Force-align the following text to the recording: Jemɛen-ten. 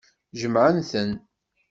Jemɛen-ten. 0.39 1.11